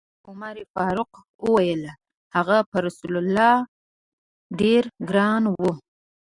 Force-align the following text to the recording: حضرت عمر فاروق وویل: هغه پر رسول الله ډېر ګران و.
حضرت 0.07 0.23
عمر 0.27 0.57
فاروق 0.73 1.11
وویل: 1.45 1.83
هغه 2.35 2.57
پر 2.71 2.81
رسول 2.87 3.13
الله 3.21 3.55
ډېر 4.59 4.83
ګران 5.09 5.43
و. 5.51 5.57